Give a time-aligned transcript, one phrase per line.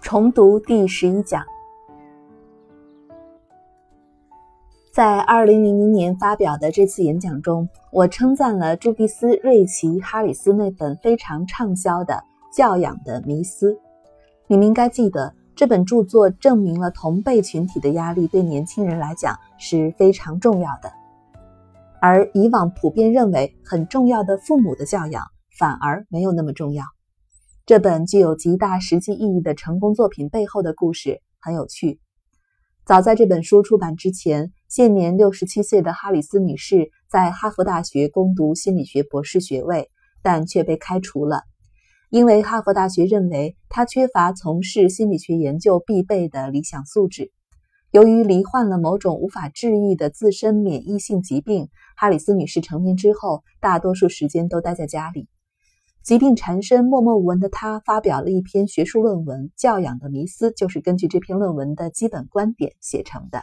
[0.00, 1.44] 重读第十一讲，
[4.92, 12.14] 在二零零零年发表的这次演讲中，我称赞了朱迪斯·瑞奇·哈里斯那本非常畅销的
[12.56, 13.72] 《教养的迷思》。
[14.46, 20.92] 你们应该记得，这本著作证明了同辈群体的压力对年轻人来讲是非常重要的，
[22.06, 25.24] 而以往普遍认为很重要的父母的教养
[25.58, 26.84] 反而没有那么重要。
[27.64, 32.00] 这本具有极大实际意义的成功作品背后的故事很有趣。
[32.84, 39.88] 早在这本书出版之前，现年六十七岁的哈里斯女士在哈佛大学攻读心理学博士学位，
[40.22, 41.40] 但却被开除了，
[42.10, 47.32] 因为哈佛大学认为她缺乏从事心理学研究必备的理想素质。
[47.92, 55.28] 由于罹患了某种无法治愈的自身免疫性疾病，哈里斯女士成年之后，大多数时间都待在家里。
[56.02, 63.40] 疾病缠身、默默无闻的她发表了一篇学术论文，《教养的迷思》就是根据这篇论文的基本观点写成的。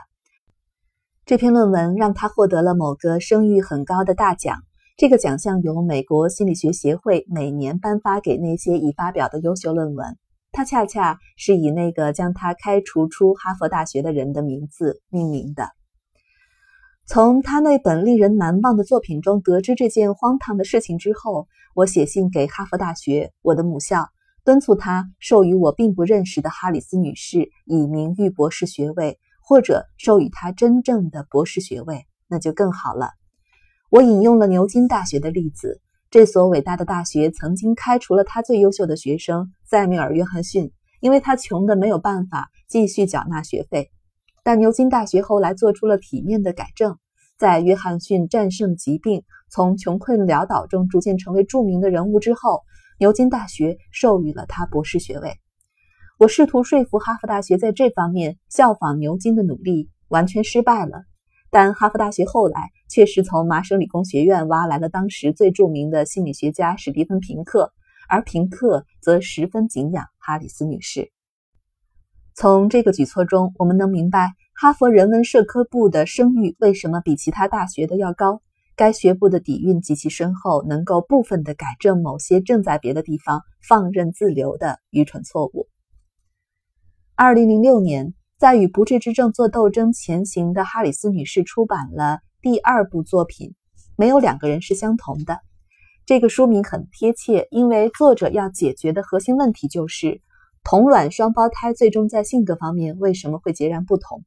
[1.25, 4.59] 这篇论文让她获得了某个声誉很高的大奖。
[4.97, 10.17] 这个奖项由美国心理学协会每年颁发给那些已发表的优秀论文。
[10.51, 15.69] 他恰恰是以那个将他开除出哈佛大学的人的名字命名的。
[17.07, 24.07] 从他那本令人难忘的作品中得知这件荒唐的事情之后，我写信给哈佛大学，我的母校，
[24.45, 33.11] 敦促他授予我并不认识的哈里斯女士以名誉博士学位，或者授予她真正的博士学位，那就更好了。
[33.89, 43.91] 我引用了牛津大学的例子，这所伟大的大学曾经开除了他最优秀的学生塞缪尔·约翰逊，因为他穷得没有办法继续缴纳学费。
[44.43, 46.97] 但牛津大学后来做出了体面的改正，
[47.37, 52.61] 在约翰逊战胜疾病、从穷困潦倒中逐渐成为著名的人物之后，
[52.97, 55.37] 牛津大学授予了他博士学位。
[56.17, 61.03] 我试图说服哈佛大学在这方面效仿牛津的努力，完全失败了。
[61.49, 67.73] 但哈佛大学后来确实从麻省理工学院挖来了当时最著名的心理学家史蒂芬·平克，
[68.07, 71.11] 而平克则十分敬仰哈里斯女士。
[72.33, 78.41] 从这个举措中，我们能明白哈佛人文社科部的声誉为什么比其他大学的要高。
[78.75, 85.67] 该学部的底蕴极其深厚，能够部分的改正某些正在别的地方放任自流的愚蠢错误。
[87.15, 93.53] 二零零六年，在与不治之症做斗争前行的哈里斯女士出版了第二部作品。
[93.97, 95.37] 没有两个人是相同的。
[96.05, 100.21] 这个书名很贴切，因为作者要解决的核心问题就是。
[100.63, 104.23] 同卵双胞胎最终在性格方面为什么会截然不同？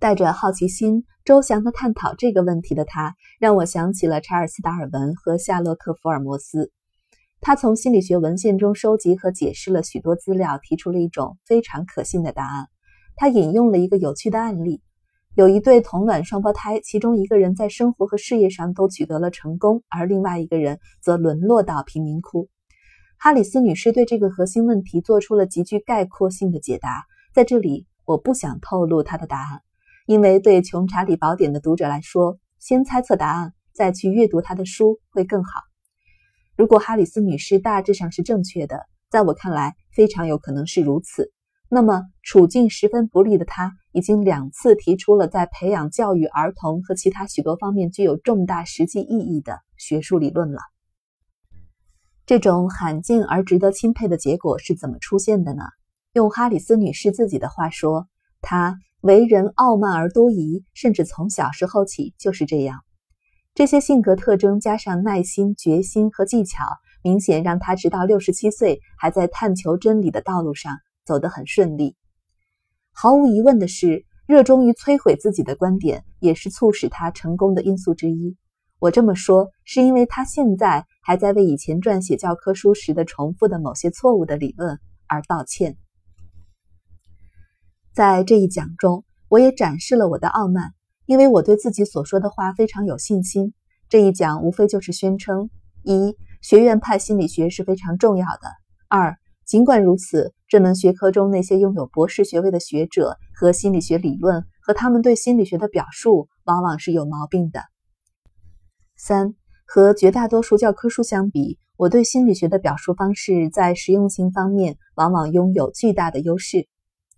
[0.00, 6.72] 带着好奇心，周详地探讨这个问题的他，让我想起了查尔斯·达尔文和夏洛克·福尔摩斯。
[7.40, 12.66] 他从心理学文献中收集和解释了许多资料，提出了一种非常可信的答案。
[13.14, 14.82] 他引用了一个有趣的案例：
[15.34, 22.48] 有一对同卵双胞胎，其中一个人在生活和事业上都取得了成功，而另外一个人则沦落到贫民窟。
[23.20, 27.04] 哈里斯女士对这个核心问题做出了极具概括性的解答。
[27.34, 29.60] 在这里，我不想透露她的答案，
[30.06, 35.50] 因为对《穷查理宝典》的读者来说，先猜测答案再去阅读她的书会更好。
[36.56, 41.32] 如果哈里斯女士大致上是正确的，在我看来非常有可能是如此，
[41.68, 50.60] 那么处境十分不利的她已经两次提出了在培养教育儿童和其他许多方面具有重大实际意义的学术理论了。
[52.28, 55.62] 这种罕见而值得钦佩的结果是怎么出现的呢？
[56.12, 58.06] 用哈里斯女士自己的话说，
[58.42, 62.80] 她为人傲慢而多疑，甚至从小时候起就是这样。
[63.54, 66.66] 这些性格特征加上耐心、决心和技巧，
[67.02, 71.96] 明显让她直到六十七岁还在探求真理的道路上走得很顺利。
[72.92, 78.36] 毫无疑问的是，热衷于摧毁自己的观点也是促使她成功的因素之一。
[78.80, 84.78] 我这么说，是因为他现在还在为以前撰写教科书时的重复的某些错误的理论
[85.08, 85.76] 而道歉。
[87.92, 90.74] 在这一讲中，我也展示了我的傲慢，
[91.06, 93.52] 因为我对自己所说的话非常有信心。
[93.88, 95.50] 这一讲无非就是宣称：
[95.82, 98.48] 一、学院派心理学是非常重要的；
[98.88, 107.62] 二、尽管如此，这门学科中那些拥有博士学位的学者和心理学理论和他们对心理学的表述，往往是有毛病的。
[109.00, 116.66] 三和绝大多数教科书相比，我对心理学的表述方式在实用性方面往往拥有巨大的优势。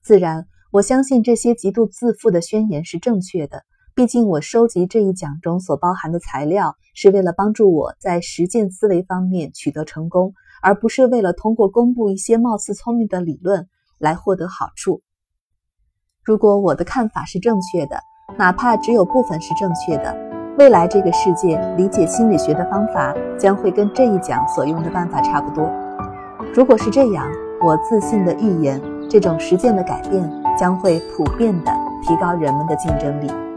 [0.03, 3.62] 自然，我相信这些极度自负的宣言是正确的，
[3.94, 13.67] 毕竟，我收集这一讲中所包含的材料，是为了帮助我在实践思维方面取得成功，而不是为了通过公布一些貌似聪明的理论
[13.99, 15.00] 来获得好处。
[16.23, 17.99] 如果我的看法是正确的，
[18.37, 20.30] 哪怕只有部分是正确的，
[20.61, 25.67] 未来这个世界理解心理学的方法将会跟这一讲所用的办法差不多。
[26.55, 27.25] 如果是这样，
[27.62, 28.79] 我自信的预言，
[29.09, 31.73] 这种实践的改变将会普遍的
[32.03, 33.50] 提高人们的竞争力。